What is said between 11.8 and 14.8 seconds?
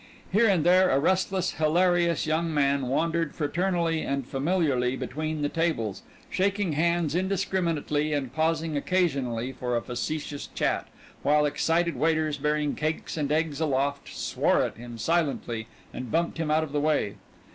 waiters, bearing cakes and eggs aloft, swore at